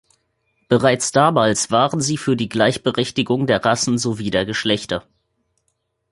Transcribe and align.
Bereits 0.67 1.11
damals 1.11 1.69
waren 1.69 2.01
sie 2.01 2.17
für 2.17 2.35
die 2.35 2.49
Gleichberechtigung 2.49 3.45
der 3.45 3.63
Rassen 3.63 3.99
sowie 3.99 4.31
der 4.31 4.47
Geschlechter. 4.47 5.05